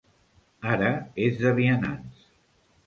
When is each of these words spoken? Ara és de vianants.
Ara 0.71 0.89
és 1.27 1.39
de 1.45 1.55
vianants. 1.61 2.29